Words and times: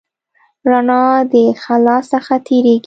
رڼا 0.69 1.03
د 1.31 1.33
خلا 1.63 1.97
څخه 2.11 2.33
تېرېږي. 2.45 2.75